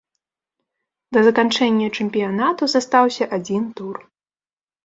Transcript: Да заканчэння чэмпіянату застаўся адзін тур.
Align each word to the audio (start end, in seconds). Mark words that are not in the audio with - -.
Да 1.17 1.23
заканчэння 1.27 1.87
чэмпіянату 1.97 2.63
застаўся 2.75 3.25
адзін 3.39 3.63
тур. 3.83 3.95